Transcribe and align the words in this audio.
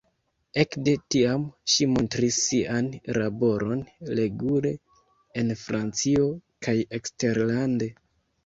Ekde 0.61 0.93
tiam, 1.15 1.43
ŝi 1.73 1.87
montris 1.91 2.39
sian 2.45 2.87
laboron 3.19 3.83
regule 4.21 4.73
en 5.43 5.55
Francio 5.67 6.27
kaj 6.69 6.77
eksterlande. 7.01 7.93